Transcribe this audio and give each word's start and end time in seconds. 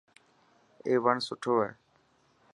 اي 0.85 0.93
وڻ 1.03 1.15
سٺو 1.27 1.53
هي. 1.63 1.71